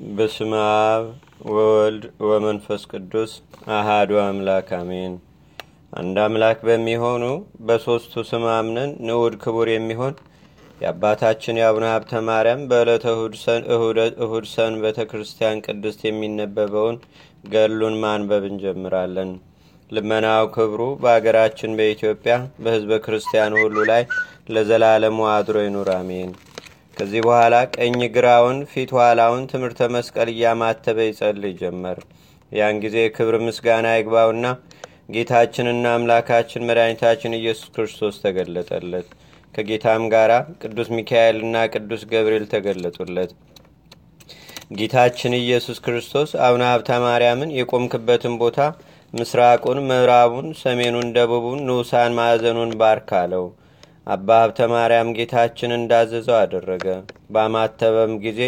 በስመ 0.00 0.52
አብ 0.66 1.02
ወወልድ 1.48 2.04
ወመንፈስ 2.28 2.82
ቅዱስ 2.90 3.32
አሃዱ 3.76 4.10
አምላክ 4.22 4.68
አሜን። 4.78 5.14
አንድ 5.92 6.16
አምላክ 6.22 6.58
በሚሆኑ 6.68 7.24
በሦስቱ 7.66 8.22
ስም 8.28 8.44
አምነን 8.52 8.90
ንዑድ 9.06 9.34
ክቡር 9.42 9.68
የሚሆን 9.72 10.14
የአባታችን 10.80 11.60
የአቡነ 11.60 11.86
ሀብተ 11.92 12.22
ማርያም 12.28 12.62
በዕለተ 12.70 13.04
እሁድ 14.22 14.46
ሰን 14.54 14.74
ቤተ 14.84 15.08
ክርስቲያን 15.10 15.62
ቅድስት 15.66 16.02
የሚነበበውን 16.06 16.96
ገድሉን 17.46 17.98
ማንበብ 18.02 18.46
እንጀምራለን። 18.50 19.32
ልመናው 19.90 20.46
ክብሩ 20.54 20.82
በአገራችን 21.00 21.76
በኢትዮጵያ 21.78 22.34
በሕዝበ 22.60 23.00
ክርስቲያኑ 23.06 23.54
ሁሉ 23.64 23.78
ላይ 23.90 24.04
ለዘላለሙ 24.48 25.20
አድሮ 25.32 25.58
ይኑር፣ 25.64 25.90
አሜን። 25.96 26.32
ከዚህ 27.00 27.20
በኋላ 27.24 27.56
ቀኝ 27.76 27.94
ግራውን 28.14 28.58
ፊት 28.70 28.90
ኋላውን 28.96 29.44
ትምህርተ 29.50 29.86
መስቀል 29.94 30.28
እያማተበ 30.32 30.98
ይጸልይ 31.06 31.52
ጀመር። 31.60 31.98
ያን 32.52 32.80
ጊዜ 32.82 32.96
ክብር 33.14 33.36
ምስጋና 33.44 33.86
ይግባውና 33.94 34.46
ጌታችንና 35.14 35.84
አምላካችን 35.92 36.66
መድኃኒታችን 36.68 37.36
ኢየሱስ 37.38 37.68
ክርስቶስ 37.76 38.16
ተገለጠለት። 38.24 39.06
ከጌታም 39.54 40.04
ጋር 40.14 40.32
ቅዱስ 40.62 40.90
ሚካኤልና 40.96 41.62
ቅዱስ 41.72 42.04
ገብርኤል 42.12 42.44
ተገለጡለት። 42.52 43.32
ጌታችን 44.72 45.38
ኢየሱስ 45.40 45.80
ክርስቶስ 45.86 46.32
አቡነ 46.46 46.64
ሀብተ 46.72 47.00
ማርያምን 47.02 47.56
የቆምክበትን 47.58 48.36
ቦታ 48.42 48.58
ምስራቁን፣ 49.14 49.80
ምዕራቡን፣ 49.88 50.50
ሰሜኑን፣ 50.60 51.08
ደቡቡን፣ 51.16 51.64
ንዑሳን 51.68 52.18
ማዕዘኑን 52.18 52.76
ባርክ 52.82 53.10
አለው። 53.20 53.46
አባ 54.10 54.28
ሀብተ 54.40 54.60
ማርያም 54.72 55.08
ጌታችን 55.16 55.76
እንዳዘዘው 55.76 56.36
አደረገ። 56.38 56.86
ባማተበም 57.34 58.12
ጊዜ 58.24 58.40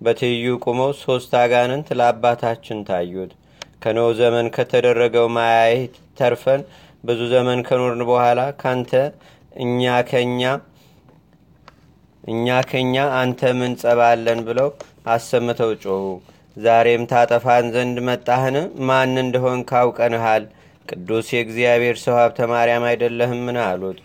በትይዩ 0.00 0.46
ቁመው 0.64 0.90
ሦስት 1.02 1.32
አጋንንት 1.42 1.88
ለአባታችን 1.98 2.80
ታዩት። 2.88 3.30
ከኖህ 3.82 4.10
ዘመን 4.20 4.46
ከተደረገው 4.56 5.26
ማያየት 5.36 5.94
ተርፈን 6.18 6.62
ብዙ 7.04 7.20
ዘመን 7.32 7.60
ከኖርን 7.68 8.02
በኋላ 8.10 8.40
ካንተ 8.62 8.92
እኛ 9.56 9.80
ከኛ 10.10 10.42
እኛ 12.24 12.46
ከኛ 12.70 12.94
አንተ 13.18 13.40
ምን 13.58 13.72
ጸባለን 13.82 14.40
ብለው 14.46 14.68
አሰምተው 15.06 15.72
ጮኹ። 15.82 16.04
ዛሬም 16.56 17.02
ታጠፋን 17.10 17.66
ዘንድ 17.74 17.96
መጣህን? 18.08 18.56
ማን 18.86 19.14
እንደሆን 19.22 19.60
ካውቀንሃል። 19.70 20.44
ቅዱስ 20.88 21.26
የእግዚአብሔር 21.34 21.96
ሰው 22.04 22.16
ሀብተ 22.20 22.38
ማርያም 22.52 22.84
አይደለህምን? 22.90 23.58
አሉት። 23.66 23.98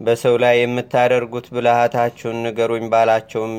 በሰው 0.00 0.34
ላይ 0.42 0.56
የምታደርጉት 0.60 1.46
ብልሃታችሁን 1.54 2.36
ንገሩኝ 2.44 2.84
ባላቸውም 2.92 3.54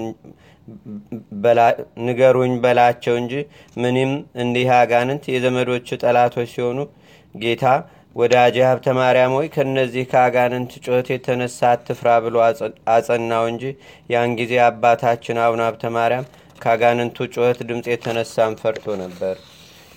ንገሩኝ 2.07 2.53
በላቸው 2.63 3.15
እንጂ 3.21 3.33
ምንም 3.77 4.11
እንዲህ 4.43 4.69
አጋንንት 4.77 5.23
የዘመዶች 5.33 5.87
ጠላቶች 6.01 6.49
ሲሆኑ 6.53 6.79
ጌታ 7.35 7.65
ወዳጄ 8.15 8.57
ሀብተ 8.67 8.87
ማርያም 8.97 9.33
ሆይ 9.37 9.47
ከእነዚህ 9.53 10.05
ከአጋንንት 10.11 10.71
ጩኸት 10.85 11.07
የተነሳ 11.13 11.59
አትፍራ 11.73 12.17
ብሎ 12.25 12.35
አጸናው 12.93 13.45
እንጂ 13.51 13.63
ያን 14.09 14.35
ጊዜ 14.39 14.53
አባታችን 14.67 15.41
አቡነ 15.45 15.61
ሀብተ 15.67 15.93
ማርያም 15.97 16.29
ከአጋንንቱ 16.61 17.27
ጩኸት 17.33 17.59
ድምፅ 17.69 17.87
የተነሳም 17.91 18.59
ፈርቶ 18.61 18.95
ነበር። 19.03 19.35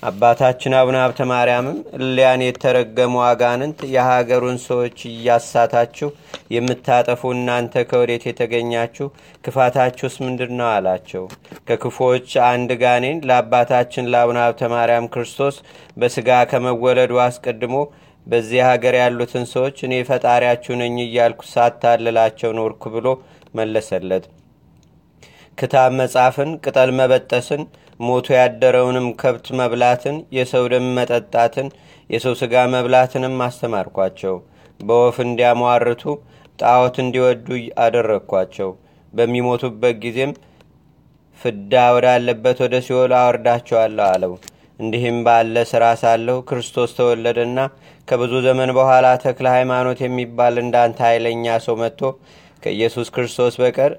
አባታችን 0.02 0.72
አቡነ 0.78 0.96
ሀብተ 1.02 1.20
ማርያምም 1.30 1.76
እሊያን 1.96 2.40
የተረገሙ 2.44 3.14
አጋንንት 3.26 3.80
የሀገሩን 3.92 4.56
ሰዎች 4.64 4.96
እያሳታችሁ 5.10 6.08
የምታጠፉ 6.54 7.30
እናንተ 7.34 7.84
ከወዴት 7.90 8.24
የተገኛችሁ 8.28 9.06
ክፋታችሁስ 9.44 10.16
ምንድን 10.24 10.52
ነው? 10.58 10.68
አላቸው። 10.72 11.24
ከክፉዎች 11.68 12.28
አንድ 12.48 12.72
ጋኔን 12.82 13.20
ለአባታችን 13.28 14.10
ለአቡነ 14.12 14.40
ሀብተ 14.46 14.70
ማርያም 14.74 15.10
ክርስቶስ 15.14 15.58
በስጋ 15.96 16.40
ከመወለዱ 16.52 17.14
አስቀድሞ 17.26 17.76
በዚህ 18.26 18.60
ሀገር 18.70 18.96
ያሉትን 19.00 19.46
ሰዎች 19.52 19.78
እኔ 19.86 19.94
ፈጣሪያችሁ 20.08 20.74
ነኝ 20.82 20.96
እያልኩ 21.04 21.42
ሳታልላቸው 21.52 22.52
ኖርኩ 22.58 22.90
ብሎ 22.96 23.06
መለሰለት። 23.54 24.26
ክታብ 25.58 25.90
መጻፍን፣ 25.98 26.50
ቅጠል 26.64 26.90
መበጠስን 26.98 27.62
ሞቶ 28.02 28.26
ያደረውንም 28.36 29.06
ከብት 29.20 29.46
መብላትን፣ 29.58 30.16
የሰው 30.36 30.64
ደም 30.72 30.86
መጠጣትን፣ 30.96 31.68
የሰው 32.10 32.34
ስጋ 32.40 32.54
መብላትንም 32.74 33.36
አስተማርኳቸው። 33.46 34.34
በወፍ 34.80 35.16
እንዲያሟርቱ 35.24 36.02
ጣዖት 36.58 36.96
እንዲወዱ 37.02 37.46
አደረግኳቸው። 37.84 38.70
በሚሞቱበት 39.14 39.96
ጊዜም 40.04 40.32
ፍዳ 41.40 41.74
ወዳለበት 41.94 42.58
ወደ 42.64 42.74
ሲኦል 42.86 43.12
አወርዳቸዋለሁ 43.20 44.04
አለው። 44.10 44.32
እንዲህም 44.80 45.16
ባለ 45.26 45.56
ስራ 45.70 45.84
ሳለሁ 46.00 46.36
ክርስቶስ 46.48 46.90
ተወለደና 46.98 47.58
ከብዙ 48.08 48.32
ዘመን 48.46 48.70
በኋላ 48.78 49.06
ተክለ 49.24 49.46
ሃይማኖት 49.56 49.98
የሚባል 50.04 50.54
እንዳንተ 50.62 50.98
ኃይለኛ 51.08 51.56
ሰው 51.66 51.76
መጥቶ 51.82 52.00
ከኢየሱስ 52.62 53.08
ክርስቶስ 53.14 53.54
በቀር 53.60 53.92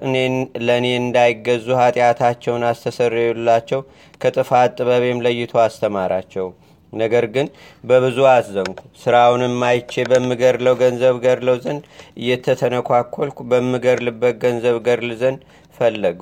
ለእኔ 0.66 0.86
እንዳይገዙ 1.00 1.66
ኃጢአታቸውን 1.80 2.62
አስተሰርዩላቸው 2.70 3.80
ከጥፋት 4.20 4.76
ጥበቤም 4.78 5.22
ለይቶ 5.26 5.54
አስተማራቸው። 5.64 6.46
ነገር 6.92 7.24
ግን 7.34 7.46
በብዙ 7.84 8.18
አዘንኩ። 8.32 8.80
ስራውንም 9.02 9.56
አይቼ 9.68 10.04
በምገድለው 10.10 10.74
ገንዘብ 10.82 11.16
ገድለው 11.24 11.56
ዘንድ 11.64 11.84
እየተተነኳኮልኩ 12.20 13.38
በምገድልበት 13.50 14.36
ገንዘብ 14.44 14.76
ገድል 14.86 15.12
ዘንድ 15.22 15.40
ፈለጉ። 15.74 16.20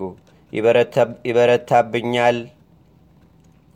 ይበረታብኛል 1.27 2.39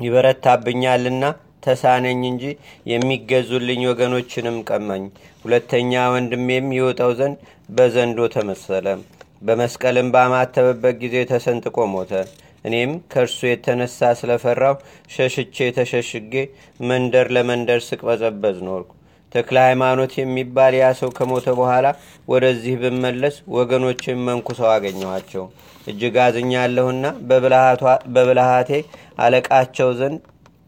ይበረታብኛልና 0.01 1.25
ተሳነኝ 1.63 2.21
እንጂ 2.31 2.45
የሚገዙልኝ 2.93 3.83
ወገኖችንም 3.91 4.59
ቀማኝ። 4.69 5.05
ሁለተኛ 5.45 5.93
ወንድሜም 6.13 6.69
ይወጣው 6.77 7.13
ዘንድ 7.19 7.39
በዘንዶ 7.77 8.29
ተመሰለ። 8.35 8.87
በመስቀልም 9.43 10.11
ባማተበበት 10.15 10.95
ጊዜ 11.03 11.17
ተሰንጥቆ 11.31 11.79
ሞተ። 11.93 12.13
እኔም 12.65 12.93
ከእርሱ 13.13 13.39
የተነሳ 13.47 13.99
ስለፈራው 14.21 14.75
ሸሽቼ 15.15 15.67
ተሸሽጌ 15.77 16.33
መንደር 16.81 17.27
ለመንደር 17.37 17.81
ስቅበዘበዝ 17.89 18.57
ኖርኩ። 18.67 18.91
ተክለ 19.33 19.57
ሃይማኖት 19.67 20.13
የሚባል 20.19 20.75
ያ 20.79 20.87
ሰው 21.01 21.11
ከሞተ 21.17 21.47
በኋላ 21.59 21.87
ወደዚህ 22.29 22.75
ብመለስ 22.83 23.37
ወገኖችን 23.57 24.23
መንኩሰው 24.29 24.69
አገኘኋቸው። 24.75 25.45
እጅግ 25.87 26.17
አዝኛለሁና 26.25 27.05
በብልሃቴ 28.15 28.71
አለቃቸው 29.19 29.91
ዘንድ 30.01 30.21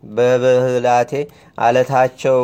በብልሃቴ 0.03 1.12
አለታቸው 1.59 2.38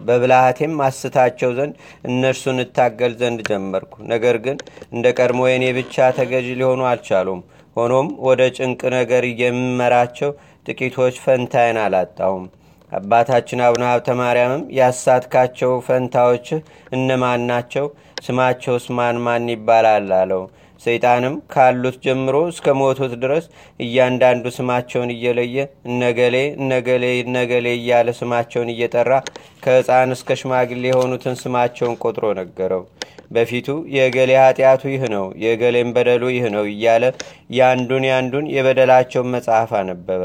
በብልሃቴም 0.00 0.74
አስታቸው 0.86 1.50
ዘንድ 1.56 1.74
እነርሱን 2.08 2.58
እታገል 2.64 3.12
ዘንድ 3.20 3.40
ጀመርኩ። 3.48 3.94
ነገር 4.12 4.36
ግን 4.44 4.56
እንደ 4.92 5.06
ቀድሞ 5.18 5.40
የኔ 5.50 5.64
ብቻ 5.78 6.10
ተገዥ 6.18 6.46
ሊሆኑ 6.60 6.82
አልቻሉም። 6.90 7.40
ሆኖም 7.76 8.08
ወደ 8.26 8.42
ጭንቅ 8.56 8.80
ነገር 8.96 9.24
የምመራቸው 9.40 10.30
ጥቂቶች 10.66 11.16
ፈንታይን 11.24 11.78
አላጣሁም። 11.82 12.44
አባታችን 12.92 13.60
አቡነ 13.64 13.84
ሀብተ 13.90 14.08
ማርያምም 14.20 14.62
ያሳትካቸው 14.78 15.72
ፈንታዎችህ 15.86 16.60
እነማን 16.96 17.42
ናቸው? 17.50 17.86
ስማቸውስ 18.24 18.86
ማን 18.96 19.16
ማን 19.24 19.50
ይባላል? 19.52 20.08
አለው። 20.20 20.42
ሰይጣንም 20.82 21.34
ካሉት 21.52 21.96
ጀምሮ 22.04 22.36
እስከ 22.50 22.74
ሞቱት 22.78 23.12
ድረስ 23.22 23.44
እያንዳንዱ 23.80 24.44
ስማቸውን 24.56 25.10
እየለየ 25.14 25.56
እነገሌ 25.90 26.36
እነገሌ 26.58 27.04
እነገሌ 27.24 27.66
እያለ 27.78 28.08
ስማቸውን 28.20 28.72
እየጠራ 28.74 29.10
ከሕፃን 29.64 30.14
እስከ 30.16 30.36
ሽማግሌ 30.40 30.84
የሆኑትን 30.88 31.38
ስማቸውን 31.42 31.98
ቆጥሮ 32.02 32.26
ነገረው። 32.40 32.84
በፊቱ 33.30 33.66
የእገሌ 33.94 34.30
ኃጢአቱ 34.40 34.82
ይህ 34.92 35.02
ነው፣ 35.14 35.26
የእገሌም 35.42 35.90
በደሉ 35.96 36.24
ይህ 36.34 36.46
ነው 36.54 36.64
እያለ 36.70 37.04
ያንዱን 37.58 38.04
ያንዱን 38.10 38.46
የበደላቸውን 38.54 39.32
መጽሐፍ 39.34 39.72
አነበበ። 39.80 40.22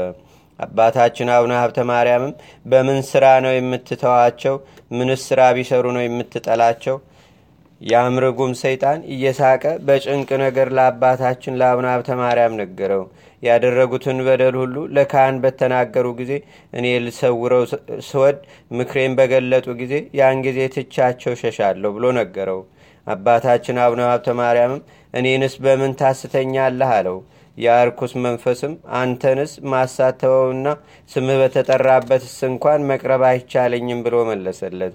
አባታችን 0.58 1.32
አቡነ 1.36 1.52
ሀብተ 1.60 1.78
ማርያምም 1.88 2.32
በምን 2.66 2.98
ስራ 3.08 3.24
ነው 3.44 3.52
የምትተዋቸው? 3.54 4.54
ምንስ 4.90 5.22
ስራ 5.28 5.40
ቢሰሩ 5.56 5.84
ነው 5.96 6.02
የምትጠላቸው? 6.04 6.96
የአምርጉም 7.84 8.52
ሰይጣን 8.60 9.00
እየሳቀ 9.14 9.64
በጭንቅ 9.86 10.28
ነገር 10.42 10.68
ለአባታችን 10.76 11.58
ለአቡነ 11.60 11.86
ሀብተ 11.92 12.10
ማርያም 12.20 12.58
ነገረው። 12.60 13.02
ያደረጉትን 13.42 14.18
በደል 14.26 14.54
ሁሉ 14.60 14.76
ለካህን 14.96 15.36
በተናገሩ 15.42 16.06
ጊዜ 16.20 16.32
እኔ 16.72 16.86
ልሰውረው 17.04 17.64
ስወድ 18.08 18.38
ምክሬን 18.70 19.14
በገለጡ 19.18 19.66
ጊዜ 19.82 19.94
ያን 20.20 20.40
ጊዜ 20.46 20.60
ትቻቸው 20.76 21.34
ሸሻለሁ 21.42 21.90
ብሎ 21.96 22.12
ነገረው። 22.20 22.60
አባታችን 23.06 23.80
አቡነ 23.84 24.02
ሀብተ 24.10 24.28
ማርያምም 24.38 24.82
እኔንስ 25.14 25.54
በምን 25.64 25.94
ታስተኛለህ 26.00 26.92
አለው። 26.96 27.18
የአርኩስ 27.56 28.12
መንፈስም 28.24 28.72
አንተንስ 29.00 29.52
ማሳተወውና 29.72 30.66
ስምህ 31.10 31.36
በተጠራበትስ 31.42 32.36
እንኳን 32.48 32.86
መቅረብ 32.90 33.24
አይቻለኝም 33.28 34.00
ብሎ 34.06 34.16
መለሰለት። 34.30 34.94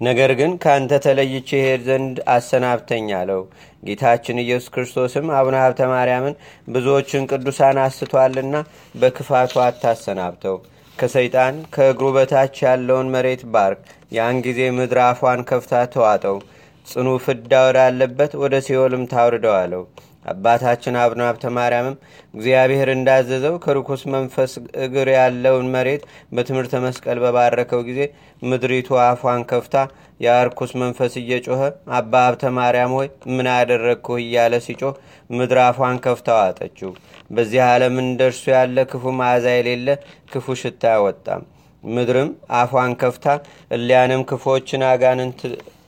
ነገር 0.00 0.30
ግን 0.36 0.52
ከአንተ 0.62 0.92
ተለይቼ 1.04 1.48
ሄድ 1.64 1.82
ዘንድ 1.88 2.16
አሰናብተኝ 2.34 3.08
አለው። 3.18 3.42
ጌታችን 3.82 4.40
ኢየሱስ 4.42 4.72
ክርስቶስም 4.74 5.26
አቡነ 5.38 5.56
ሀብተ 5.62 5.88
ማርያምን 5.92 6.34
ብዙዎችን 6.68 7.26
ቅዱሳን 7.30 7.78
አስቷልና 7.84 8.56
በክፋቱ 8.94 9.52
አታሰናብተው፣ 9.66 10.56
ከሰይጣን 10.98 11.56
ከእግሩ 11.74 12.06
በታች 12.16 12.56
ያለውን 12.66 13.12
መሬት 13.14 13.42
ባርክ። 13.52 13.82
ያን 14.12 14.38
ጊዜ 14.46 14.60
ምድር 14.78 15.00
አፏን 15.04 15.42
ከፍታ 15.50 15.82
ተዋጠው፣ 15.94 16.38
ጽኑ 16.86 17.08
ፍዳ 17.24 17.52
ወዳለበት 17.66 18.32
ወደ 18.42 18.54
ሲኦልም 18.66 19.04
ታውርደው 19.12 19.54
አለው። 19.60 19.82
አባታችን 20.24 20.98
አቡነ 21.02 21.20
ሀብተ 21.28 21.44
ማርያምም 21.56 21.96
እግዚአብሔር 22.34 22.88
እንዳዘዘው 22.94 23.54
ከርኩስ 23.64 24.02
መንፈስ 24.14 24.52
እግር 24.84 25.08
ያለውን 25.14 25.70
መሬት 25.74 26.02
በትምህርተ 26.34 26.82
መስቀል 26.84 27.20
በባረከው 27.24 27.82
ጊዜ 27.88 28.00
ምድሪቱ 28.42 28.98
አፏን 29.04 29.42
ከፍታ 29.50 29.76
የአርኩስ 30.20 30.72
መንፈስ 30.80 31.12
እየጮኸ 31.20 31.60
አባ 31.98 32.12
ሀብተ 32.26 32.52
ማርያም 32.56 32.94
ሆይ 32.96 33.08
ምን 33.36 33.48
አደረግኩህ 33.54 34.18
እያለ 34.24 34.54
ሲጮህ 34.66 34.94
ምድር 35.30 35.60
አፏን 35.64 35.96
ከፍታ 36.06 36.28
ዋጠችው። 36.40 36.90
በዚህ 37.30 37.62
ዓለም 37.68 37.96
እንደርሱ 38.04 38.42
ያለ 38.54 38.84
ክፉ 38.92 39.12
መዓዛ 39.18 39.46
የሌለ 39.54 39.88
ክፉ 40.32 40.56
ሽታ 40.62 40.92
አወጣም። 40.96 41.42
ምድርም 41.84 42.30
አፏን 42.56 42.92
ከፍታ 43.02 43.26
እሊያንም 43.70 44.22
ክፎችን 44.30 44.82
አጋንንት 44.88 45.40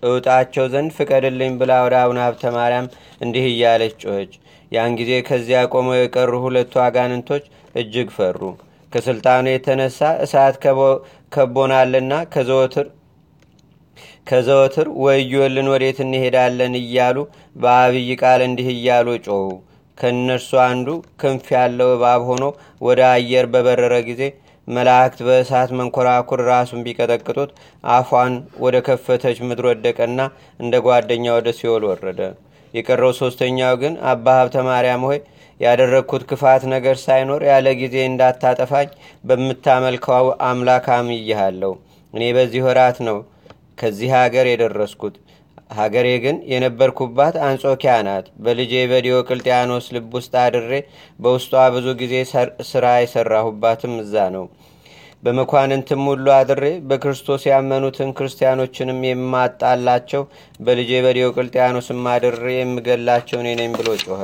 እውጣቸው 0.03 0.65
ዘንድ 0.73 0.91
ፍቀድልኝ 0.97 1.53
ብላ 1.61 1.73
ወደ 1.85 1.95
አቡነ 2.03 2.19
ሀብተ 2.27 2.53
ማርያም 2.57 2.87
እንዲህ 3.21 3.45
እያለች 3.51 3.95
ጮኸች። 4.03 4.33
ያን 4.73 4.93
ጊዜ 5.01 5.13
ከዚያ 5.29 5.61
ቆመው 5.73 5.97
የቀሩ 5.99 6.33
ሁለቱ 6.45 6.75
አጋንንቶች 6.85 7.45
እጅግ 7.75 8.09
ፈሩ። 8.17 8.41
ከስልጣኑ 8.93 9.45
የተነሳ 9.51 10.01
እሳት 10.25 10.57
ከቦናልና 11.33 12.15
ከዘወትር 12.35 12.87
ከዘወትር 14.27 14.89
ወዮልን 15.05 15.69
ወዴት 15.73 15.99
እንሄዳለን 16.05 16.75
እያሉ 16.81 17.17
በአብይ 17.57 18.11
ቃል 18.21 18.41
እንዲህ 18.49 18.69
እያሉ 18.75 19.09
ጮኹ። 19.27 19.47
ከእነርሱ 19.99 20.51
አንዱ 20.67 20.89
ክንፍ 21.21 21.47
ያለው 21.57 21.89
እባብ 21.97 22.23
ሆኖ 22.29 22.45
ወደ 22.81 23.01
አየር 23.11 23.47
በበረረ 23.53 23.95
ጊዜ 24.09 24.23
መላእክት 24.69 25.21
በእሳት 25.27 25.71
መንኮራኩር 25.79 26.41
ራሱን 26.51 26.85
ቢቀጠቅጡት 26.87 27.51
አፏን 27.91 28.35
ወደ 28.65 28.77
ከፈተች 28.87 29.39
ምድር 29.49 29.67
ወደቀና 29.71 30.21
እንደ 30.61 30.75
ጓደኛ 30.87 31.25
ወደ 31.39 31.51
ሲኦል 31.59 31.85
ወረደ። 31.91 32.21
የቀረው 32.75 33.13
ሶስተኛው 33.19 33.75
ግን 33.83 33.95
አባ 34.11 34.27
ሀብተ 34.39 34.57
ማርያም 34.69 35.03
ሆይ 35.09 35.19
ያደረግኩት 35.61 36.23
ክፋት 36.31 36.63
ነገር 36.75 36.97
ሳይኖር 37.03 37.43
ያለ 37.49 37.69
ጊዜ 37.81 37.97
እንዳታጠፋኝ 38.05 38.89
በምታመልከው 39.25 40.29
አምላክ 40.49 40.87
አምይሃለሁ። 40.97 41.73
እኔ 42.15 42.23
በዚህ 42.37 42.63
ወራት 42.69 42.99
ነው 43.09 43.19
ከዚህ 43.79 44.11
ሀገር 44.17 44.47
የደረስኩት። 44.49 45.15
ሀገሬ 45.75 46.09
ግን 46.23 46.37
የነበርኩባት 46.53 47.35
አንጾኪያ 47.47 47.95
ናት። 48.07 48.27
በልጄ 48.45 48.73
በዲዮቅልጥያኖስ 48.91 49.87
ልብ 49.95 50.11
ውስጥ 50.19 50.33
አድሬ 50.43 50.73
በውስጧ 51.19 51.63
ብዙ 51.75 51.87
ጊዜ 52.01 52.15
ስራ 52.71 52.85
የሰራሁባትም 53.01 53.95
እዛ 54.03 54.15
ነው። 54.37 54.45
በመኳንንትም 55.23 56.01
ሁሉ 56.09 56.27
አድሬ 56.37 56.63
በክርስቶስ 56.89 57.43
ያመኑትን 57.49 58.09
ክርስቲያኖችንም 58.17 59.01
የማጣላቸው 59.09 60.23
በልጄ 60.61 60.91
በዲዮቅልጥያኖስም 61.05 62.01
አድሬ 62.13 62.47
የምገላቸው 62.57 63.41
እኔ 63.43 63.51
ነኝ 63.61 63.71
ብሎ 63.77 63.91
ጮኸ። 64.05 64.23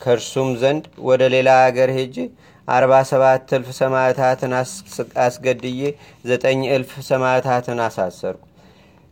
ከእርሱም 0.00 0.50
ዘንድ 0.60 0.84
ወደ 1.08 1.22
ሌላ 1.34 1.50
አገር 1.64 1.90
ሄጄ 1.96 2.16
አርባ 2.68 2.92
ሰባት 3.08 3.52
እልፍ 3.56 3.68
ሰማዕታትን 3.78 4.52
አስገድዬ 5.24 5.80
ዘጠኝ 6.24 6.60
እልፍ 6.74 6.92
ሰማዕታትን 7.08 7.80
አሳሰርኩ። 7.86 8.42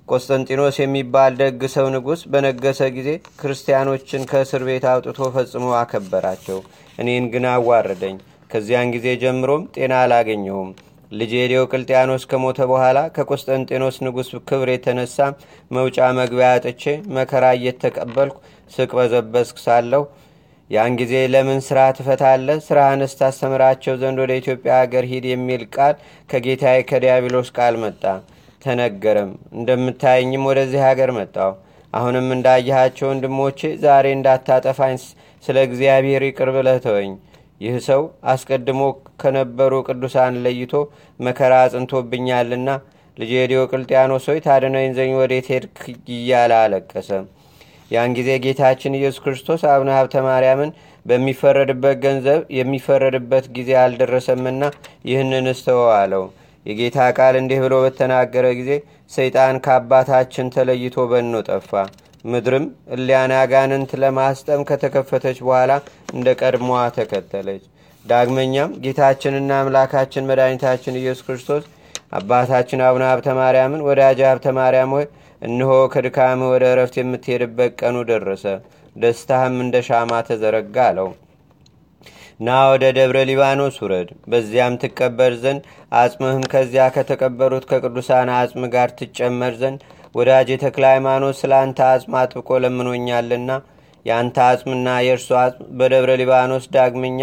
ቆስጠንጢኖስ 0.09 0.77
የሚባል 0.81 1.33
ደግ 1.41 1.63
ሰው 1.73 1.87
ንጉሥ 1.95 2.21
በነገሰ 2.33 2.81
ጊዜ 2.95 3.09
ክርስቲያኖችን 3.41 4.23
ከእስር 4.31 4.63
ቤት 4.69 4.85
አውጥቶ 4.93 5.29
ፈጽሞ 5.35 5.67
አከበራቸው። 5.81 6.59
እኔን 6.99 7.25
ግን 7.33 7.47
አዋረደኝ። 7.53 8.17
ከዚያን 8.53 8.93
ጊዜ 8.95 9.09
ጀምሮም 9.23 9.65
ጤና 9.75 9.95
አላገኘሁም። 10.03 10.71
ልጄ 11.13 11.35
ዲዮቅልጥያኖስ 11.51 12.25
ከሞተ 12.31 12.61
በኋላ 12.71 12.99
ከቆስጠንጢኖስ 13.17 13.97
ንጉሥ 14.07 14.31
ክብር 14.49 14.69
የተነሳ 14.73 15.19
መውጫ 15.71 15.99
መግቢያ 16.19 16.49
አጥቼ 16.57 16.83
መከራ 17.17 17.45
እየተቀበልኩ 17.59 18.37
ስቅበዘበዝክ 18.71 19.59
ሳለሁ 19.65 20.03
ያን 20.71 20.97
ጊዜ 21.01 21.15
ለምን 21.33 21.61
ስራ 21.67 21.79
ትፈታለህ? 21.97 22.59
ስራህንስ 22.67 23.13
ታስተምራቸው 23.21 23.95
ዘንድ 24.01 24.19
ወደ 24.25 24.33
ኢትዮጵያ 24.41 24.73
አገር 24.83 25.05
ሂድ 25.13 25.27
የሚል 25.31 25.63
ቃል 25.75 25.95
ከጌታዬ 26.31 26.81
ከዲያብሎስ 26.91 27.51
ቃል 27.57 27.77
መጣ 27.85 28.03
ተነገረም። 28.69 29.31
እንደምታየኝም 29.57 30.47
ወደዚህ 30.51 30.83
ሀገር 30.89 31.11
መጣው። 31.19 31.53
አሁንም 31.93 32.27
እንዳየሃቸው 32.35 33.07
ወንድሞቼ 33.11 33.61
ዛሬ 33.85 34.07
እንዳታጠፋኝ 34.17 34.97
ስለ 35.45 35.57
እግዚአብሔር 35.69 36.23
ይቅር 36.27 36.51
ብለህ 36.57 36.79
ይህ 37.61 37.77
ሰው 37.87 38.03
አስቀድሞ 38.33 38.81
ከነበሩ 39.23 39.73
ቅዱሳን 39.89 40.35
ለይቶ 40.45 40.73
መከራ 41.21 41.55
አጽንቶብኛልና 41.65 42.69
ልጄ 43.19 43.33
ዲዮቅልጥያኖስ 43.51 44.27
ሆይ 44.31 44.39
ታድነኝ 44.45 44.89
ዘኝ 44.99 45.13
ወዴት 45.21 45.47
ሄድክ 45.53 45.79
እያለ 46.17 46.53
አለቀሰ። 46.61 47.11
ያን 47.91 48.13
ጊዜ 48.19 48.31
ጌታችን 48.45 48.97
ኢየሱስ 48.99 49.23
ክርስቶስ 49.25 49.61
አቡነ 49.73 49.91
ሀብተ 49.97 50.23
ማርያምን 50.27 50.71
በሚፈረድበት 51.07 51.97
ገንዘብ 52.05 52.41
የሚፈረድበት 52.59 53.47
ጊዜ 53.57 53.71
አልደረሰምና 53.83 54.63
ይህንን 55.11 55.47
እስተወው 55.53 55.91
አለው። 55.97 56.25
የጌታ 56.69 56.99
ቃል 57.19 57.35
እንዲህ 57.41 57.59
ብሎ 57.65 57.75
በተናገረ 57.85 58.47
ጊዜ 58.59 58.71
ሰይጣን 59.13 59.57
ከአባታችን 59.65 60.53
ተለይቶ 60.55 61.07
በኖ 61.11 61.35
ጠፋ። 61.49 61.73
ምድርም 62.25 62.65
እሊያን 62.95 63.33
አጋንንት 63.39 63.91
ለማስጠም 64.03 64.63
ከተከፈተች 64.69 65.39
በኋላ 65.45 65.73
እንደ 66.15 66.29
ቀድሞዋ 66.41 66.81
ተከተለች። 66.97 67.63
ዳግመኛም 68.05 68.75
ጌታችንና 68.85 69.51
አምላካችን 69.63 70.29
መድኃኒታችን 70.29 70.99
ኢየሱስ 71.01 71.25
ክርስቶስ 71.27 71.65
አባታችን 72.13 72.83
አቡነ 72.87 73.05
ሀብተ 73.11 73.29
ማርያምን 73.39 73.85
ወዳጅ 73.89 74.21
ሀብተ 74.29 74.49
ማርያም 74.59 74.93
ሆይ 74.97 75.07
እነሆ 75.43 75.73
ከድካም 75.93 76.41
ወደ 76.53 76.65
እረፍት 76.73 76.95
የምትሄድበት 77.01 77.73
ቀኑ 77.81 77.97
ደረሰ፣ 78.11 78.45
ደስታህም 78.97 79.57
እንደ 79.65 79.77
ሻማ 79.89 80.21
ተዘረጋ 80.29 80.77
አለው። 80.91 81.09
ና 82.41 82.57
ወደ 82.71 82.85
ደብረ 82.97 83.19
ሊባኖስ 83.29 83.77
ውረድ፣ 83.83 84.09
በዚያም 84.31 84.75
ትቀበር 84.83 85.33
ዘንድ 85.43 85.63
አጽምህም 85.93 86.45
ከዚያ 86.53 86.85
ከተቀበሩት 86.97 87.65
ከቅዱሳን 87.71 88.29
አጽም 88.37 88.65
ጋር 88.75 88.91
ትጨመር 88.99 89.55
ዘንድ 89.63 89.81
ወዳጅ 90.15 90.49
የተክለ 90.53 90.85
ሃይማኖት 90.93 91.37
ስለ 91.41 91.53
አንተ 91.63 91.79
አጽም 91.89 92.15
አጥብቆ 92.21 92.59
ለምኖኛልና 92.65 93.51
የአንተ 94.07 94.37
አጽምና 94.47 94.89
የእርሱ 95.07 95.29
አጽም 95.41 95.67
በደብረ 95.79 96.11
ሊባኖስ 96.21 96.67
ዳግመኛ 96.75 97.21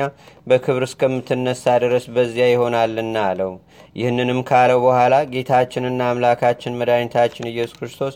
በክብር 0.48 0.84
እስከምትነሳ 0.88 1.76
ድረስ 1.84 2.06
በዚያ 2.16 2.48
ይሆናልና 2.52 3.16
አለው። 3.30 3.52
ይህንንም 3.96 4.42
ካለው 4.50 4.82
በኋላ 4.86 5.16
ጌታችንና 5.34 6.02
አምላካችን 6.12 6.78
መድኃኒታችን 6.80 7.50
ኢየሱስ 7.52 7.78
ክርስቶስ 7.80 8.16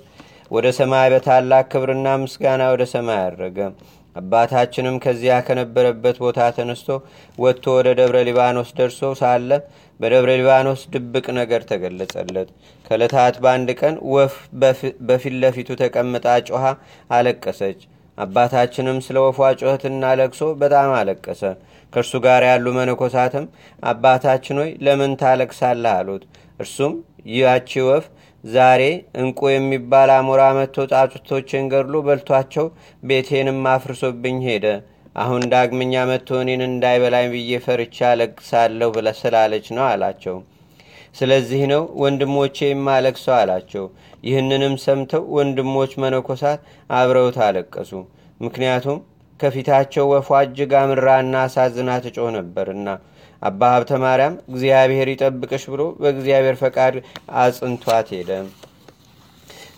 ወደ 0.52 0.68
ሰማይ 0.78 1.08
በታላቅ 1.14 1.66
ክብርና 1.72 2.10
ምስጋና 2.22 2.64
ወደ 2.74 2.84
ሰማይ 2.94 3.20
አረገ። 3.26 3.58
አባታችንም 4.16 4.96
ከዚያ 5.04 5.34
ከነበረበት 5.48 6.18
ቦታ 6.24 6.48
ተነስቶ 6.56 6.90
ወጥቶ 7.38 7.66
ወደ 7.78 7.90
ደብረ 8.00 8.18
ሊባኖስ 8.28 8.70
ደርሶ 8.78 9.12
ሳለ 9.20 9.50
በደብረ 10.00 10.30
ሊባኖስ 10.40 10.82
ድብቅ 10.94 11.26
ነገር 11.40 11.62
ተገለጸለት። 11.70 12.50
ከዕለታት 12.86 13.36
በአንድ 13.44 13.70
ቀን 13.82 13.96
ወፍ 14.14 14.36
በፊት 15.08 15.34
ለፊቱ 15.42 15.70
ተቀምጣ 15.82 16.28
ጮኻ 16.50 16.66
አለቀሰች። 17.10 17.80
አባታችንም 18.18 18.98
ስለ 19.06 19.18
ወፏ 19.26 19.50
ጩኸትና 19.60 20.06
ለቅሶ 20.20 20.42
በጣም 20.62 20.90
አለቀሰ። 20.98 21.42
ከእርሱ 21.94 22.14
ጋር 22.26 22.42
ያሉ 22.50 22.66
መነኮሳትም 22.78 23.46
አባታችን 23.84 24.58
ሆይ 24.62 24.72
ለምን 24.86 25.14
ታለቅሳለህ? 25.22 25.94
አሉት። 26.00 26.24
እርሱም 26.60 26.94
ያቺ 27.36 27.72
ወፍ 27.88 28.06
ዛሬ 28.44 28.82
እንቁ 29.22 29.40
የሚባል 29.52 30.10
አሞራ 30.16 30.42
መጥቶ 30.58 30.86
ጫጩቶችን 30.92 31.70
ገድሎ 31.72 31.96
በልቷቸው 32.06 32.66
ቤቴንም 33.04 33.60
አፍርሶብኝ 33.74 34.38
ሄደ። 34.48 34.66
አሁን 35.16 35.42
ዳግመኛ 35.52 35.94
መጥቶ 36.10 36.30
እኔን 36.44 36.62
እንዳይበላኝ 36.68 37.26
ብዬ 37.34 37.52
ፈርቻ 37.66 38.10
ለቅሳለሁ 38.20 38.90
ብለ 38.96 39.08
ስላለች 39.20 39.68
ነው 39.78 39.86
አላቸው። 39.90 40.38
ስለዚህ 41.16 41.62
ነው 41.72 41.84
ወንድሞቼ 42.02 42.58
የማለቅሰው 42.68 43.36
አላቸው። 43.40 43.86
ይህንንም 44.24 44.76
ሰምተው 44.84 45.24
ወንድሞች 45.38 45.92
መነኮሳት 46.04 46.60
አብረውት 46.94 47.38
አለቀሱ። 47.46 47.92
ምክንያቱም 48.40 49.00
ከፊታቸው 49.40 50.06
ወፏ 50.12 50.30
እጅግ 50.46 50.72
አምራና 50.80 51.36
አሳዝና 51.46 51.92
ትጮህ 52.06 52.30
ነበርና። 52.38 52.88
አባ 53.42 53.62
ሀብተ 53.74 54.00
ማርያም 54.02 54.34
እግዚአብሔር 54.50 55.10
ይጠብቅሽ 55.12 55.64
ብሎ 55.74 55.82
በእግዚአብሔር 56.02 56.58
ፈቃድ 56.62 56.96
አጽንቷት 57.42 58.10
ሄደ። 58.16 58.32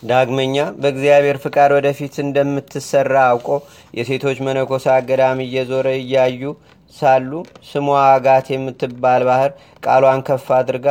ዳግመኛ 0.02 0.56
በእግዚአብሔር 0.80 1.36
ፍቃድ 1.42 1.70
ወደፊት 1.76 2.14
እንደምትሰራ 2.22 3.14
አውቆ 3.28 3.48
የሴቶች 3.98 4.38
መነኮሳት 4.46 5.04
ገዳም 5.10 5.40
እየዞረ 5.44 5.88
እያዩ 6.00 6.42
ሳሉ 6.94 7.30
ስሟ 7.68 7.84
አጋት 8.06 8.46
የምትባል 8.52 9.22
ባህር 9.28 9.52
ቃሏን 9.84 10.22
ከፍ 10.26 10.48
አድርጋ 10.58 10.86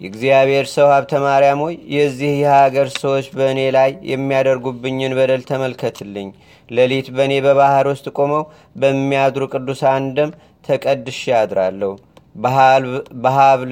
የእግዚአብሔር 0.00 0.66
ሰው 0.74 0.86
ሀብተ 0.92 1.14
ማርያም 1.24 1.62
ሆይ 1.64 1.74
የዚህ 1.94 2.32
የሀገር 2.42 2.88
ሰዎች 3.00 3.26
በእኔ 3.36 3.60
ላይ 3.76 3.90
የሚያደርጉብኝን 4.12 5.16
በደል 5.18 5.42
ተመልከትልኝ። 5.50 6.28
ሌሊት 6.68 7.08
በእኔ 7.16 7.34
በባህር 7.46 7.86
ውስጥ 7.92 8.06
ቆመው 8.18 8.42
በሚያድሩ 8.76 9.44
ቅዱሳን 9.54 10.04
ደም 10.16 10.30
ተቀድሼ 10.64 11.20
ያድራለሁ። 11.32 11.92
በሀብል 13.22 13.70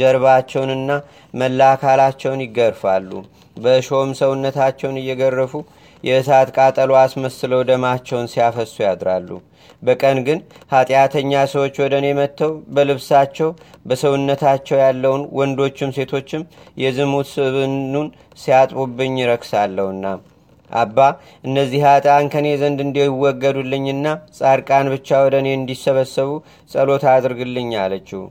ጀርባቸውንና 0.00 0.90
መላ 1.34 1.60
አካላቸውን 1.74 2.42
ይገርፋሉ። 2.44 3.10
በእሾም 3.56 4.10
ሰውነታቸውን 4.20 5.00
እየገረፉ 5.00 5.52
የእሳት 6.04 6.48
ቃጠሎ 6.56 6.90
አስመስለው 7.00 7.60
ደማቸውን 7.70 8.30
ሲያፈሱ 8.32 8.74
ያድራሉ። 8.84 9.30
በቀን 9.82 10.18
ግን 10.26 10.38
ኃጢአተኛ 10.72 11.32
ሰዎች 11.52 11.74
ወደ 11.82 11.94
እኔ 12.00 12.06
መጥተው 12.18 12.52
በልብሳቸው 12.74 13.50
በሰውነታቸው 13.88 14.78
ያለውን 14.84 15.22
ወንዶችም 15.38 15.94
ሴቶችም 15.98 16.44
የዝሙት 16.82 17.28
ስብኑን 17.34 18.08
ሲያጥቡብኝ 18.42 19.14
ይረክሳለሁና 19.22 20.04
አባ 20.70 20.98
እነዚህ 21.44 21.80
ኃጢአን 21.86 22.26
ከእኔ 22.32 22.48
ዘንድ 22.60 22.80
እንዲወገዱልኝና 22.84 24.06
ጻድቃን 24.38 24.88
ብቻ 24.94 25.20
ወደ 25.24 25.36
እኔ 25.42 25.48
እንዲሰበሰቡ 25.56 26.30
ጸሎት 26.70 27.04
አድርግልኝ 27.12 27.70
አለችው። 27.82 28.22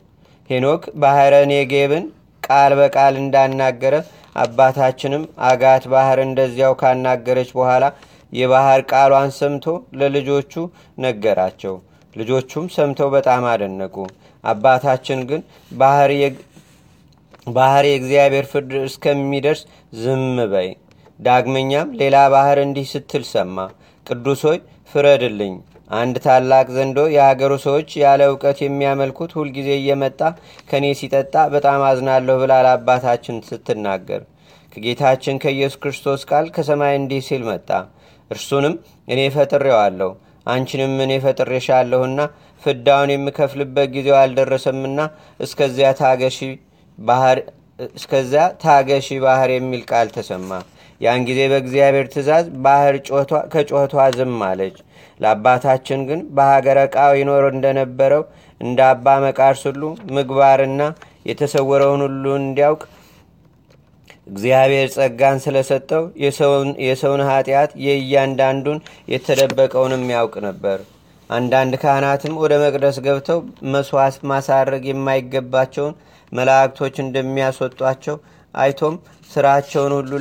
ሄኖክ 0.50 0.84
ባሕረ 1.01 1.36
ኔጌብን 1.51 2.06
ቃል 2.44 2.74
በቃል 2.79 3.13
እንዳናገረ 3.22 3.96
አባታችንም 4.36 5.24
አጋት 5.48 5.84
ባህር 5.94 6.20
እንደዚያው 6.25 6.74
ካናገረች 6.82 7.50
በኋላ 7.58 7.86
የባህር 8.34 8.82
ቃሏን 8.91 9.32
ሰምቶ 9.38 9.65
ለልጆቹ 10.00 10.53
ነገራቸው። 10.98 11.75
ልጆቹም 12.15 12.65
ሰምተው 12.75 13.10
በጣም 13.15 13.44
አደነቁ። 13.51 13.96
አባታችን 14.44 15.20
ግን 15.29 15.41
ባህር 17.48 17.86
የእግዚአብሔር 17.88 18.46
ፍርድ 18.51 18.72
እስከሚደርስ 18.84 19.62
ዝም 19.98 20.24
በይ። 20.51 20.70
ዳግመኛም 21.19 21.89
ሌላ 22.01 22.17
ባህር 22.33 22.57
እንዲህ 22.63 22.86
ስትል 22.91 23.24
ሰማ። 23.31 23.57
ቅዱስ 24.05 24.41
ሆይ 24.47 24.59
ፍረድልኝ። 24.93 25.55
አንድ 25.91 26.15
ታላቅ 26.25 26.65
ዘንዶ 26.75 27.00
የሀገሩ 27.13 27.53
ሰዎች 27.65 27.89
ያለ 28.01 28.21
እውቀት 28.29 28.57
የሚያመልኩት 28.63 29.31
ሁልጊዜ 29.38 29.69
እየመጣ 29.77 30.19
ከእኔ 30.69 30.86
ሲጠጣ 31.00 31.36
በጣም 31.53 31.81
አዝናለሁ 31.89 32.36
ብላ 32.41 32.53
ለአባታችን 32.65 33.38
ስትናገር 33.50 34.21
ከጌታችን 34.71 35.39
ከኢየሱስ 35.43 35.79
ክርስቶስ 35.83 36.21
ቃል 36.29 36.47
ከሰማይ 36.55 36.93
እንዲህ 37.00 37.21
ሲል 37.27 37.43
መጣ። 37.50 37.69
እርሱንም 38.31 38.74
እኔ 39.07 39.19
ፈጥሬዋለሁ፣ 39.36 40.09
አንቺንም 40.47 40.95
እኔ 41.05 41.13
ፈጥሬሻለሁና 41.24 42.19
ፍዳውን 42.63 43.09
የምከፍልበት 43.13 43.88
ጊዜው 43.95 44.17
አልደረሰምና 44.21 45.00
እስከዚያ 45.39 45.89
ታገሺ 48.59 49.07
ባህር 49.24 49.50
የሚል 49.55 49.81
ቃል 49.91 50.07
ተሰማ። 50.15 50.51
ያን 51.01 51.25
ጊዜ 51.27 51.39
በእግዚአብሔር 51.51 52.05
ትእዛዝ 52.13 52.45
ባህር 52.63 52.95
ከጮኸቷ 53.53 54.05
ዝም 54.17 54.37
አለች። 54.47 54.77
ለአባታችን 55.19 55.99
ግን 56.09 56.19
በሀገረ 56.35 56.79
ቃው 56.95 57.11
ይኖር 57.19 57.45
እንደነበረው 57.51 58.23
እንደ 58.61 58.79
አባ 58.91 59.15
መቃርስ 59.25 59.61
ሁሉ 59.69 59.83
ምግባርና 60.15 60.81
የተሰወረውን 61.29 62.01
ሁሉ 62.07 62.25
እንዲያውቅ 62.41 62.81
እግዚአብሔር 64.27 64.87
ጸጋን 64.95 65.37
ስለሰጠው 65.43 66.03
የሰውን 66.85 67.21
ኃጢአት 67.29 67.71
የእያንዳንዱን 67.85 68.79
የተደበቀውንም 69.13 70.03
ያውቅ 70.13 70.35
ነበር። 70.47 70.79
አንዳንድ 71.29 71.73
ካህናትም 71.81 72.33
ወደ 72.41 72.53
መቅደስ 72.63 72.97
ገብተው 73.05 73.39
መስዋዕት 73.73 74.17
ማሳረግ 74.31 74.83
የማይገባቸውን 74.89 75.95
መላእክቶች 76.31 76.95
እንደሚያስወጧቸው 77.03 78.15
አይቶም 78.57 78.95
ስራቸውን 79.31 79.93
ሁሉ 79.97 80.11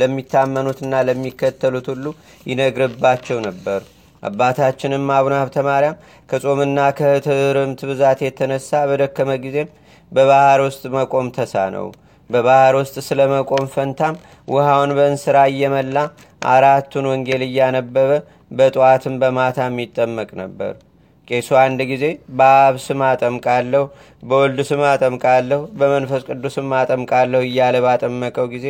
ለሚታመኑትና 0.00 0.94
ለሚከተሉት 1.08 1.86
ሁሉ 1.92 2.04
ይነግርባቸው 2.46 3.38
ነበር። 3.48 3.80
አባታችንም 4.22 5.04
አቡነ 5.16 5.34
ሀብተ 5.40 5.58
ማርያም 5.66 5.98
ከጾምና 6.30 6.78
ከትርምት 6.98 7.80
ብዛት 7.90 8.20
የተነሳ 8.26 8.80
በደከመ 8.90 9.30
ጊዜም 9.44 9.68
በባህር 10.12 10.60
ውስጥ 10.66 10.82
መቆም 10.96 11.28
ተሳነው። 11.36 11.86
በባህር 12.30 12.74
ውስጥ 12.80 12.96
ስለ 13.06 13.20
መቆም 13.32 13.66
ፈንታም 13.74 14.16
ውሃውን 14.48 14.90
በእንስራ 14.98 15.36
እየመላ 15.52 15.96
አራቱን 16.48 17.08
ወንጌል 17.12 17.42
እያነበበ 17.46 18.10
በጠዋትም 18.50 19.16
በማታም 19.22 19.80
ይጠመቅ 19.84 20.30
ነበር። 20.42 20.74
ቄሱ 21.28 21.48
አንድ 21.62 21.80
ጊዜ 21.90 22.04
በአብ 22.38 22.76
ስም 22.84 23.00
አጠምቃለሁ፣ 23.06 23.84
በወልድ 24.22 24.60
ስም 24.68 24.82
አጠምቃለሁ፣ 24.90 25.60
በመንፈስ 25.80 26.22
ቅዱስ 26.28 26.54
ስም 26.58 26.70
አጠምቃለሁ 26.78 27.40
እያለ 27.48 27.76
ባጠመቀው 27.86 28.46
ጊዜ 28.54 28.66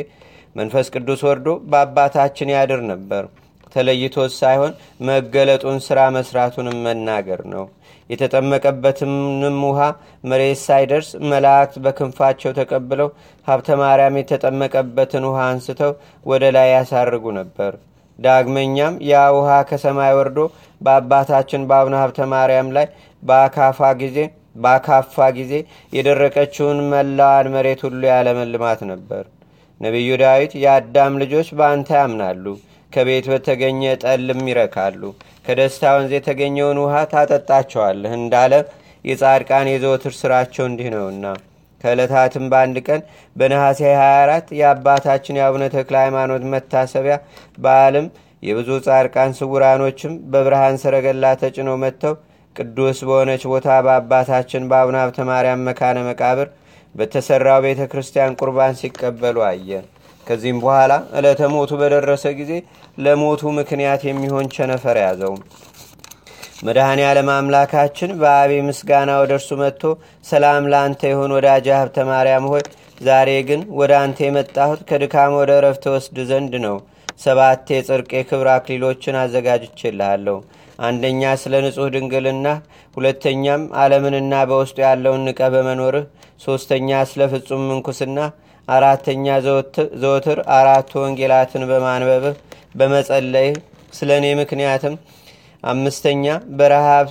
መንፈስ 0.57 0.87
ቅዱስ 0.95 1.21
ወርዶ 1.27 1.49
በአባታችን 1.71 2.53
ያድር 2.55 2.81
ነበር። 2.91 3.25
ተለይቶት 3.75 4.33
ሳይሆን 4.39 4.73
መገለጡን 5.09 5.79
ሥራ 5.87 6.01
መስራቱንም 6.15 6.77
መናገር 6.87 7.41
ነው። 7.53 7.65
የተጠመቀበትንም 8.11 9.59
ውሃ 9.67 9.81
መሬት 10.25 10.61
ሳይደርስ 10.65 11.09
መላእክት 11.33 11.75
በክንፋቸው 11.85 12.53
ተቀብለው 12.59 13.09
ሀብተ 13.47 13.77
ማርያም 13.83 14.19
የተጠመቀበትን 14.21 15.27
ውሃ 15.29 15.41
አንስተው 15.51 15.93
ወደ 16.27 16.45
ላይ 16.57 16.69
ያሳርጉ 16.75 17.25
ነበር። 17.39 17.73
ዳግመኛም 18.19 18.95
ያ 19.09 19.23
ውሃ 19.37 19.51
ከሰማይ 19.69 20.13
ወርዶ 20.19 20.39
በአባታችን 20.81 21.67
በአቡነ 21.69 21.97
ሀብተ 22.03 22.27
ማርያም 22.33 22.69
ላይ 22.77 22.87
በአካፋ 23.23 23.91
ጊዜ 24.03 24.19
በአካፋ 24.57 25.27
ጊዜ 25.37 25.53
የደረቀችውን 25.93 26.79
መላዋን 26.93 27.49
መሬት 27.55 27.81
ሁሉ 27.87 28.01
ያለመልማት 28.11 28.81
ነበር። 28.91 29.25
ነቢዩ 29.81 30.09
ዳዊት 30.23 30.53
የአዳም 30.63 31.19
ልጆች 31.23 31.49
በአንተ 31.59 31.89
ያምናሉ፣ 31.99 32.45
ከቤት 32.93 33.27
በተገኘ 33.33 33.83
ጠልም 34.03 34.41
ይረካሉ፣ 34.51 35.03
ከደስታ 35.47 35.93
ወንዝ 35.97 36.13
የተገኘውን 36.17 36.81
ውሃ 36.85 36.95
ታጠጣቸዋለህ 37.13 38.15
እንዳለ 38.19 38.55
የጻድቃን 39.05 39.71
የዘወትር 39.71 40.15
ስራቸው 40.21 40.65
እንዲህ 40.69 40.89
ነውና። 40.95 41.25
ከዕለታትም 41.85 42.47
በአንድ 42.53 42.79
ቀን 42.87 43.01
በነሐሴ 43.37 43.81
24 43.97 44.55
የአባታችን 44.61 45.39
የአቡነ 45.39 45.67
ተክለ 45.75 45.97
ሃይማኖት 46.05 46.45
መታሰቢያ 46.55 47.17
በዓልም 47.59 48.07
የብዙ 48.43 48.71
ጻድቃን 48.87 49.37
ስውራኖችም 49.39 50.13
በብርሃን 50.33 50.81
ሰረገላ 50.83 51.35
ተጭነው 51.41 51.77
መጥተው 51.85 52.15
ቅዱስ 52.57 52.99
በሆነች 53.09 53.43
ቦታ 53.51 53.69
በአባታችን 53.87 54.69
በአቡነ 54.71 54.97
ሀብተ 55.03 55.27
ማርያም 55.29 55.65
መካነ 55.69 55.99
መቃብር 56.09 56.49
በተሰራው 56.95 57.61
ቤተ 57.65 57.81
ክርስቲያን 57.91 58.37
ቁርባን 58.41 58.79
ሲቀበሉ 58.81 59.39
አየ። 59.49 59.71
ከዚህም 60.27 60.59
በኋላ 60.63 60.93
ዕለተ 61.19 61.43
ሞቱ 61.53 61.71
በደረሰ 61.81 62.25
ጊዜ 62.39 62.53
ለሞቱ 62.99 63.51
ምክንያት 63.59 64.03
የሚሆን 64.09 64.47
ቸነፈር 64.55 64.97
ያዘው። 65.05 65.35
መድኃኔ 66.59 67.01
ዓለም 67.09 67.29
አምላካችን 67.33 68.11
በአቤ 68.21 68.53
ምስጋና 68.69 69.11
ወደ 69.21 69.33
እርሱ 69.37 69.51
መጥቶ 69.61 69.83
ሰላም 70.27 70.65
ለአንተ 70.73 71.01
ይሁን 71.11 71.35
ወዳጄ 71.37 71.67
ሀብተ 71.77 72.07
ማርያም 72.09 72.47
ሆይ 72.53 72.63
ዛሬ 73.01 73.29
ግን 73.49 73.61
ወደ 73.81 73.93
አንተ 74.01 74.19
የመጣሁት 74.27 74.81
ከድካም 74.89 75.35
ወደ 75.39 75.51
እረፍት 75.59 75.85
ወስድ 75.93 76.17
ዘንድ 76.31 76.55
ነው። 76.65 76.77
ሰባት 77.21 77.71
የጽርቅ 77.75 78.11
የክብር 78.17 78.49
አክሊሎችን 78.55 79.19
አዘጋጅቼልሃለሁ። 79.23 80.37
አንደኛ 80.79 81.23
ስለ 81.43 81.55
ንጹሕ 81.65 81.87
ድንግልና፣ 81.95 82.49
ሁለተኛም 82.97 83.63
ዓለምንና 83.83 84.35
በውስጡ 84.51 84.79
ያለውን 84.87 85.25
ንቀ 85.29 85.41
በመኖርህ፣ 85.55 86.05
ሶስተኛ 86.41 87.01
ስለ 87.11 87.23
ፍጹም 87.33 87.63
ምንኩስና፣ 87.71 88.19
አራተኛ 88.69 89.27
ዘወትር 90.03 90.39
አራቱ 90.57 90.91
ወንጌላትን 91.05 91.63
በማንበብህ 91.71 92.37
በመጸለይህ 92.79 93.55
ስለ 93.93 94.11
እኔ 94.21 94.27
ምክንያትም 94.41 94.95
አምስተኛ 95.65 96.25
በረሃብ፣ 96.59 97.09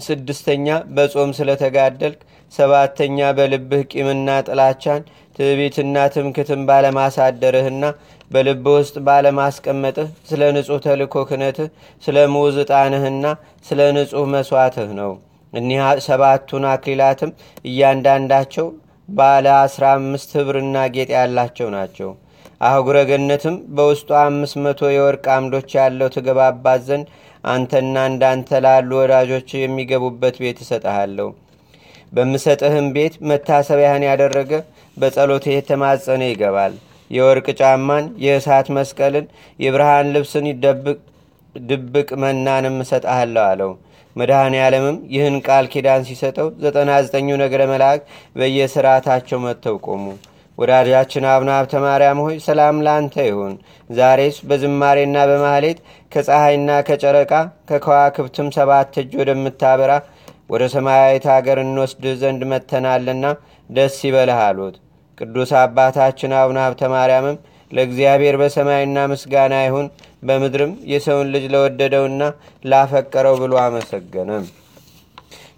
ስድስተኛ 0.00 0.66
በጾም 0.96 1.30
ስለተጋደልክ፣ 1.38 2.18
ሰባተኛ 2.52 3.18
በልብህ 3.38 3.80
ቂምና 3.92 4.28
ጥላቻን 4.46 5.02
ትዕቢትና 5.38 5.96
ትምክትን 6.14 6.60
ባለማሳደርህና 6.68 7.84
በልብህ 8.30 8.76
ውስጥ 8.78 8.96
ባለማስቀመጥህ 9.06 10.08
ስለ 10.28 10.42
ንጹሕ 10.56 10.78
ተልኮ 10.86 11.24
ክነትህ 11.28 11.68
ስለ 12.04 12.26
ሙዝ 12.34 12.56
ስለ 13.68 13.80
ንጹሕ 13.96 14.24
መሥዋዕትህ 14.34 14.90
ነው። 15.00 15.12
እኒህ 15.52 15.78
ሰባቱን 16.06 16.64
አክሊላትም 16.72 17.30
እያንዳንዳቸው 17.64 18.66
ባለ 19.08 19.46
አስራ 19.58 19.84
አምስት 19.98 20.30
ኅብርና 20.38 20.78
ጌጥ 20.94 21.10
ያላቸው 21.16 21.68
ናቸው። 21.76 22.10
አህጉረ 22.60 22.98
ገነትም 23.08 23.56
በውስጡ 23.76 24.08
አምስት 24.22 24.56
መቶ 24.64 24.80
የወርቅ 24.92 25.24
አምዶች 25.34 25.70
ያለው 25.78 26.08
ትገባባት 26.14 26.80
ዘንድ 26.88 27.06
አንተና 27.44 27.96
እንዳንተ 28.10 28.60
ላሉ 28.64 28.90
ወዳጆች 29.00 29.48
የሚገቡበት 29.56 30.36
ቤት 30.42 30.58
እሰጠሃለሁ። 30.64 31.28
በምሰጥህም 32.12 32.86
ቤት 32.94 33.14
መታሰቢያህን 33.30 34.06
ያደረገ 34.08 34.52
በጸሎት 34.96 35.44
የተማጸነ 35.50 36.22
ይገባል። 36.30 36.74
የወርቅ 37.10 37.46
ጫማን፣ 37.60 38.06
የእሳት 38.24 38.66
መስቀልን፣ 38.76 39.26
የብርሃን 39.58 40.12
ልብስን 40.14 40.46
ድብቅ 41.54 42.08
መናንም 42.22 42.76
እሰጥሃለሁ 42.82 43.44
አለው 43.50 43.70
መድኃኔ 44.16 44.54
ዓለምም 44.64 44.96
ይህን 45.14 45.36
ቃል 45.46 45.66
ኪዳን 45.72 46.06
ሲሰጠው 46.08 46.48
ዘጠና 46.62 46.90
ዘጠኙ 47.04 47.36
ነገረ 47.42 47.62
መላእክት 47.72 48.06
በየስርዓታቸው 48.38 49.38
መጥተው 49.44 49.76
ቆሙ 49.86 50.04
ወዳጃችን 50.58 51.24
አቡነ 51.32 51.50
ሀብተ 51.56 51.74
ማርያም 51.84 52.20
ሆይ 52.24 52.36
ሰላም 52.46 52.78
ላንተ 52.86 53.16
ይሁን። 53.26 53.52
ዛሬስ 53.90 54.36
በዝማሬና 54.48 55.16
በማህሌት 55.30 55.78
ከፀሐይና 56.12 56.70
ከጨረቃ 56.88 57.32
ከከዋክብትም 57.68 58.48
ሰባት 58.56 58.96
እጅ 59.02 59.12
ወደምታበራ 59.20 59.92
ወደ 60.50 60.64
ሰማያዊት 60.74 61.26
አገር 61.34 61.58
እንወስድ 61.62 62.04
ዘንድ 62.20 62.42
መተናልና 62.52 63.24
ደስ 63.70 63.96
ይበልህ 64.06 64.40
አሉት። 64.44 64.76
ቅዱስ 65.18 65.50
አባታችን 65.60 66.34
አቡነ 66.40 66.58
ሀብተ 66.66 66.82
ማርያምም 66.92 67.38
ለእግዚአብሔር 67.70 68.36
በሰማይና 68.42 68.98
ምስጋና 69.10 69.54
ይሁን 69.64 69.86
በምድርም 70.22 70.72
የሰውን 70.92 71.30
ልጅ 71.34 71.44
ለወደደውና 71.52 72.22
ላፈቀረው 72.64 73.36
ብሎ 73.42 73.54
አመሰገነም። 73.64 74.46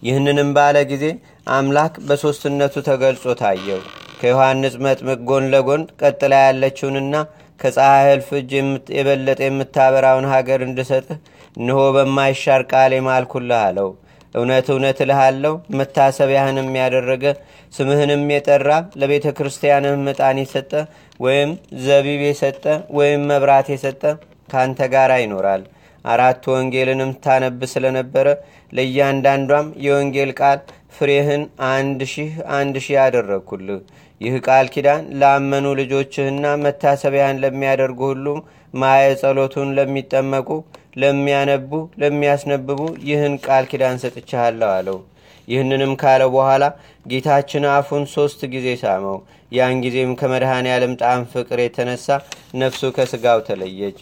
ይህንንም 0.03 0.51
ባለ 0.57 0.77
ጊዜ 0.93 1.05
አምላክ 1.53 1.95
በሦስትነቱ 2.09 2.75
ተገልጾ 2.89 3.35
ታየው 3.41 3.81
ከዮሐንስ 4.21 4.75
መጥምቅ 4.85 5.19
ጎን 5.29 5.45
ለጎን 5.53 5.83
ቀጥላ 6.01 6.35
ያለችውንና 6.47 7.15
ከፀሐይ 7.61 8.09
እልፍ 8.13 8.29
እጅ 8.39 8.53
የበለጠ 8.97 9.41
የምታበራውን 9.47 10.27
ሀገር 10.33 10.61
እንድሰጥህ 10.67 11.19
እንሆ 11.57 11.81
በማይሻር 11.97 12.63
ቃል 12.73 12.93
የማልኩልህ 12.97 13.61
አለው። 13.65 13.89
እውነት 14.35 14.67
እውነት 14.73 14.99
እልሃለሁ 15.05 15.53
መታሰቢያህንም 15.79 16.69
ያደረገ 16.81 17.25
ስምህንም 17.73 18.23
የጠራ 18.33 18.69
ለቤተ 19.01 19.27
ክርስቲያንህም 19.39 20.05
ዕጣን 20.13 20.39
የሰጠ 20.43 20.73
ወይም 21.21 21.51
ዘቢብ 21.85 22.21
የሰጠ 22.27 22.65
ወይም 22.99 23.23
መብራት 23.31 23.69
የሰጠ 23.75 24.03
ከአንተ 24.49 24.89
ጋር 24.95 25.13
ይኖራል። 25.23 25.63
አራት 26.05 26.45
ወንጌልንም 26.53 27.11
ታነብ 27.25 27.61
ስለነበረ 27.73 28.29
ለእያንዳንዷም 28.73 29.67
የወንጌል 29.85 30.31
ቃል 30.41 30.61
ፍሬህን 30.97 31.43
አንድ 31.71 32.01
ሺህ 32.13 32.31
አንድ 32.57 32.77
ሺህ 32.85 32.97
ያደረግኩልህ 32.99 33.81
ይህ 34.21 34.35
ቃል 34.47 34.67
ኪዳን 34.73 35.03
ላመኑ 35.21 35.67
ልጆችህና 35.79 36.47
መታሰቢያን 36.65 37.41
ለሚያደርጉ 37.43 38.01
ሁሉም 38.11 38.41
ማየ 38.75 39.05
ጸሎቱን 39.21 39.69
ለሚጠመቁ 39.77 40.49
ለሚያነቡ 41.03 41.71
ለሚያስነብቡ 42.03 42.79
ይህን 43.09 43.35
ቃል 43.47 43.65
ኪዳን 43.71 44.01
ሰጥቻለሁ 44.03 44.69
አለው። 44.77 44.99
ይህንንም 45.49 45.93
ካለ 46.03 46.23
በኋላ 46.35 46.65
ጌታችን 47.07 47.65
አፉን 47.73 48.05
ሶስት 48.15 48.41
ጊዜ 48.55 48.69
ሳመው። 48.83 49.17
ያን 49.53 49.81
ጊዜም 49.85 50.13
ከመድኃኔ 50.21 50.67
ዓለም 50.75 50.93
ጣም 51.01 51.23
ፍቅር 51.33 51.61
የተነሳ 51.63 52.07
ነፍሱ 52.55 52.91
ከስጋው 52.97 53.41
ተለየች። 53.49 53.99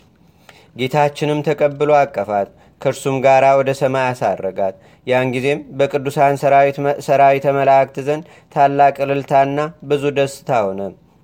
ጌታችንም 0.77 1.41
ተቀብሎ 1.47 1.91
አቀፋት 2.01 2.51
ከእርሱም 2.81 3.17
ጋር 3.25 3.45
ወደ 3.61 3.71
ሰማይ 3.79 4.05
አሳረጋት። 4.11 4.75
ያን 5.07 5.31
ጊዜም 5.35 5.61
በቅዱሳን 5.79 6.35
ሰራዊተ 7.07 7.47
መላእክት 7.59 7.97
ዘንድ 8.09 8.25
ታላቅ 8.53 8.95
እልልታና 9.05 9.59
ብዙ 9.91 10.03
ደስታ 10.19 10.51
ሆነ። 10.67 10.81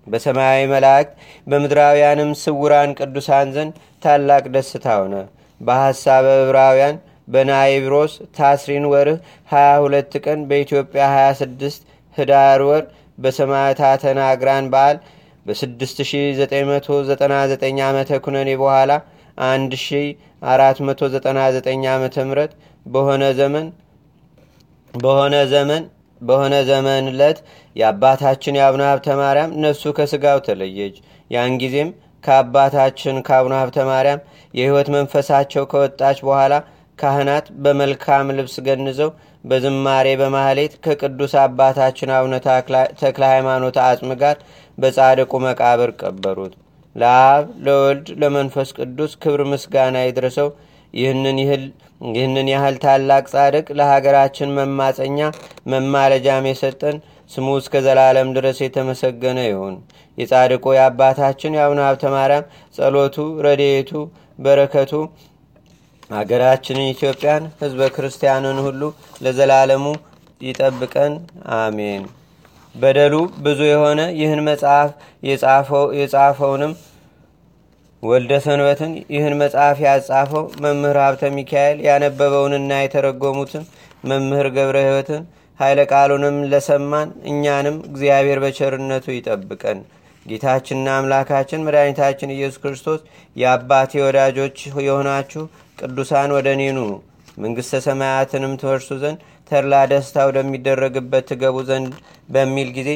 በሰማያዊ 0.07 0.61
መላእክት 0.73 1.13
በምድራውያንም 1.47 2.31
ስውራን 2.43 2.91
ቅዱሳን 2.99 3.49
ዘንድ 3.57 3.73
ታላቅ 4.03 4.45
ደስታ 4.57 4.87
ሆነ። 5.01 5.15
በሐሳበ 5.61 6.27
ዕብራውያን 6.43 6.97
በናይብሮስ 7.29 8.13
ታስሪን 8.39 8.85
ወርህ 8.93 9.19
22 9.53 10.15
ቀን 10.25 10.41
በኢትዮጵያ 10.49 11.03
26 11.15 11.87
ህዳር 12.17 12.61
ወር 12.69 12.83
በሰማዕታተ 13.19 14.03
ናግራን 14.19 14.67
በዓል 14.73 14.97
በ6999 15.47 17.81
ዓመተ 17.89 18.11
ኩነኔ 18.25 18.51
በኋላ 18.63 18.91
1499 20.47 21.91
ዓመተ 21.95 22.17
ምህረት 22.29 22.53
በሆነ 22.87 23.25
ዘመን 23.39 23.67
በሆነ 24.95 25.37
ዘመን 25.53 25.85
በሆነ 26.23 26.55
ዘመን 26.69 27.05
ዕለት 27.13 27.39
የአባታችን 27.77 28.57
የአቡነ 28.59 28.83
ሀብተ 28.91 29.17
ማርያም 29.21 29.55
ነፍሱ 29.65 29.93
ከስጋው 29.97 30.39
ተለየች። 30.47 30.97
ያን 31.31 31.55
ጊዜም 31.63 31.91
ከአባታችን 32.25 33.17
ከአቡነ 33.27 33.55
ሀብተ 33.61 33.79
ማርያም 33.91 34.23
የህይወት 34.55 34.89
መንፈሳቸው 34.95 35.65
ከወጣች 35.73 36.19
በኋላ 36.27 36.55
ካህናት 36.99 37.47
በመልካም 37.63 38.27
ልብስ 38.37 38.57
ገንዘው 38.67 39.11
በዝማሬ 39.45 40.09
በማህሌት 40.21 40.75
ከቅዱስ 40.85 41.33
አባታችን 41.43 42.13
አቡነ 42.19 42.35
ተክለ 43.01 43.23
ሃይማኖት 43.33 43.79
አጽም 43.85 44.13
ጋር 44.23 44.37
በጻድቁ 44.79 45.33
መቃብር 45.47 45.91
ቀበሩት 46.01 46.55
ለአብ 46.97 47.45
ለወልድ 47.67 48.07
ለመንፈስ 48.21 48.69
ቅዱስ 48.79 49.13
ክብር 49.23 49.41
ምስጋና 49.53 49.97
ይድረሰው። 50.05 50.49
ይህንን 52.15 52.49
ያህል 52.53 52.77
ታላቅ 52.85 53.25
ጻድቅ 53.33 53.67
ለሀገራችን 53.79 54.55
መማፀኛ 54.59 55.19
መማለጃም 55.73 56.47
የሰጠን 56.51 56.97
ስሙ 57.31 57.47
እስከ 57.61 57.75
ዘላለም 57.87 58.29
ድረስ 58.37 58.59
የተመሰገነ 58.63 59.39
ይሁን። 59.49 59.77
የጻድቁ 60.19 60.65
የአባታችን 60.77 61.57
የአቡነ 61.57 61.81
ሀብተ 61.87 62.05
ማርያም 62.15 62.49
ጸሎቱ 62.77 63.17
ረድኤቱ 63.47 63.93
በረከቱ 64.39 64.93
አገራችንን 66.11 66.91
ኢትዮጵያን 66.91 67.45
ህዝበ 67.61 67.89
ክርስቲያንን 67.95 68.59
ሁሉ 68.67 68.83
ለዘላለሙ 69.25 69.85
ይጠብቀን። 70.41 71.13
አሜን 71.59 72.03
በደሉ 72.75 73.15
ብዙ 73.45 73.61
የሆነ 73.69 74.01
ይህን 74.21 74.41
መጽሐፍ 74.49 74.91
የጻፈውንም 75.99 76.73
ወልደ 78.03 78.33
ሰንበትን 78.45 78.93
ይህን 79.15 79.35
መጽሐፍ 79.43 79.77
ያጻፈው 79.85 80.45
መምህር 80.65 80.99
ሀብተ 81.03 81.31
ሚካኤል 81.37 81.79
ያነበበውንና 81.87 82.81
የተረጎሙትን 82.81 83.65
መምህር 84.05 84.49
ገብረ 84.57 84.79
ህይወትን 84.87 85.23
ኃይለ 85.61 85.81
ቃሉንም 85.93 86.37
ለሰማን 86.53 87.09
እኛንም 87.31 87.77
እግዚአብሔር 87.89 88.39
በቸርነቱ 88.45 89.07
ይጠብቀን። 89.15 89.79
ጌታችንና 90.27 90.89
አምላካችን 90.99 91.65
መድኃኒታችን 91.67 92.35
ኢየሱስ 92.35 92.61
ክርስቶስ 92.63 93.01
የአባቴ 93.37 93.93
ወዳጆች 94.05 94.57
የሆናችሁ 94.87 95.43
ቅዱሳን 95.79 96.31
ወደ 96.37 96.49
እኔ 96.57 96.65
ኑ 96.77 96.83
መንግሥተ 97.39 97.81
ሰማያትንም 97.87 98.53
ትወርሱ 98.61 98.91
ዘንድ 99.03 99.21
ተድላ 99.51 99.75
ደስታ 99.91 100.17
ወደሚደረግበት 100.29 101.25
ትገቡ 101.31 101.57
ዘንድ 101.69 101.93
በሚል 102.29 102.69
ጊዜ 102.77 102.91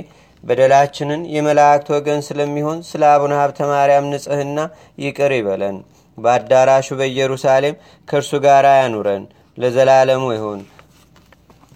በደላችንን 0.44 1.22
የመላእክት 1.34 1.88
ወገን 1.94 2.20
ስለሚሆን 2.26 2.78
ስለ 2.88 3.02
አቡነ 3.14 3.32
ሀብተ 3.40 3.60
ማርያም 3.70 4.10
ንጽህና 4.12 4.58
ይቅር 5.04 5.32
ይበለን። 5.38 5.76
በአዳራሹ 6.18 6.88
በኢየሩሳሌም 7.00 7.76
ከእርሱ 8.08 8.32
ጋር 8.46 8.66
ያኑረን 8.74 9.24
ለዘላለሙ 9.58 10.24
ይሁን። 10.36 10.60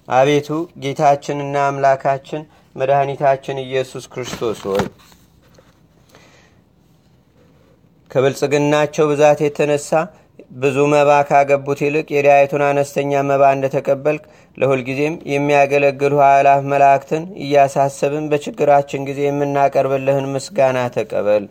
አቤቱ 0.09 0.49
ጌታችንና 0.83 1.57
አምላካችን 1.67 2.43
መድኃኒታችን 2.77 3.57
ኢየሱስ 3.65 4.05
ክርስቶስ 4.13 4.61
ሆይ 4.69 4.85
ከብልጽግናቸው 8.11 9.05
ብዛት 9.11 9.39
የተነሳ 9.45 9.91
ብዙ 10.55 10.77
መባ 10.93 11.11
ካገቡት 11.29 11.81
ይልቅ 11.85 12.07
የዳያቱን 12.13 12.63
አነስተኛ 12.67 13.21
መባ 13.29 13.43
እንደተቀበልክ 13.55 14.25
ለሁልጊዜም 14.57 15.15
የሚያገለግሉ 15.33 16.15
ኃይላፍ 16.25 16.61
መላእክትን 16.73 17.25
እያሳሰብን 17.45 18.25
በችግራችን 18.33 19.07
ጊዜ 19.09 19.21
የምናቀርብልህን 19.27 20.27
ምስጋና 20.35 20.79
ተቀበል። 20.97 21.45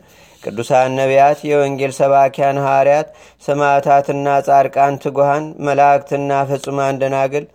ቅዱሳን 0.43 0.95
ነቢያት 0.99 1.39
የወንጌል 1.47 1.91
ሰባኪያን 1.99 2.61
ሐዋርያት 2.65 3.09
ሰማዕታትና 3.43 4.27
ጻድቃን 4.47 4.95
ትጉሃን 5.03 5.45
መላእክትና 5.67 6.39
ፍጹማን 6.51 6.99
ደናግል 7.01 7.45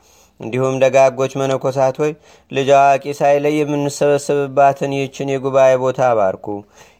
እንዲሁም 0.40 0.74
ደጋጎች 0.82 1.32
መነኮሳት 1.40 1.96
ሆይ 2.02 2.12
ልጅ 2.50 2.68
አዋቂ 2.78 3.14
ሳይለይ 3.20 3.54
የምንሰበሰብባትን 3.58 4.94
ይህችን 4.96 5.32
የጉባኤ 5.32 5.72
ቦታ 5.84 6.00
አባርኩ 6.10 6.46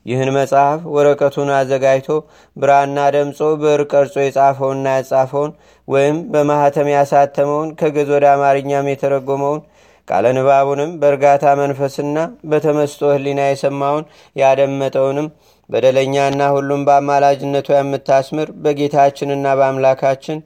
ይህን 0.07 0.31
መጽሐፍ 0.37 0.81
ወረቀቱን 0.95 1.49
አዘጋጅቶ 1.57 2.09
ብራና 2.57 3.07
ደምጾ 3.15 3.49
ብዕር 3.63 3.81
ቀርጾ 3.93 4.15
የጻፈውና 4.25 4.87
ያጻፈውን 4.97 5.53
ወይም 5.89 6.19
በማህተም 6.33 6.91
ያሳተመውን 6.95 7.71
ከግዝ 7.81 8.11
ወደ 8.17 8.27
አማርኛም 8.35 8.91
የተረጎመውን 8.93 9.63
ቃለ 10.09 10.27
ንባቡንም 10.37 10.91
በእርጋታ 11.01 11.45
መንፈስና 11.61 12.19
በተመስጦ 12.51 13.09
ህሊና 13.15 13.41
የሰማውን 13.49 14.05
ያደመጠውንም 14.37 15.29
በደለኛና 15.71 16.43
ሁሉም 16.57 16.85
በአማላጅነቱ 16.89 17.69
የምታስምር 17.75 18.49
በጌታችንና 18.65 19.47
በአምላካችን 19.61 20.39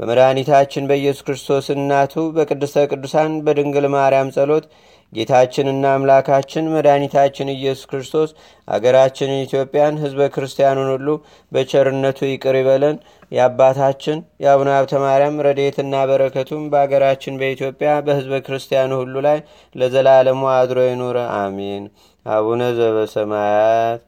በመድኃኒታችን 0.00 0.86
በኢየሱስ 0.90 1.24
ክርስቶስ 1.26 1.66
እናቱ 1.74 2.22
በቅድስተ 2.36 2.84
ቅዱሳን 2.90 3.32
በድንግል 3.46 3.86
ማርያም 3.94 4.32
ጸሎት 4.36 4.64
ጌታችንና 5.12 5.84
አምላካችን 5.94 6.70
መድኃኒታችን 6.74 7.52
ኢየሱስ 7.54 7.88
ክርስቶስ 7.90 8.30
አገራችንን 8.68 9.42
ኢትዮጵያን 9.46 9.98
ህዝበ 10.02 10.28
ክርስቲያኑን 10.34 10.88
ሁሉ 10.92 11.08
በቸርነቱ 11.52 12.20
ይቅር 12.30 12.56
ይበለን። 12.60 12.96
የአባታችን 13.32 14.16
የአቡነ 14.42 14.70
ሀብተ 14.76 14.94
ማርያም 15.04 15.42
ረድኤትና 15.46 16.04
በረከቱም 16.10 16.64
በአገራችን 16.72 17.38
በኢትዮጵያ 17.40 17.90
በህዝበ 18.06 18.40
ክርስቲያኑ 18.46 18.92
ሁሉ 19.02 19.16
ላይ 19.28 19.38
ለዘላለሙ 19.74 20.42
አድሮ 20.54 20.80
ይኑረ 20.88 21.18
አሜን። 21.38 21.84
አቡነ 22.26 22.62
ዘበሰማያት 22.78 24.00